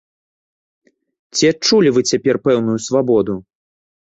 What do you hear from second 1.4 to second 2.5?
адчулі вы цяпер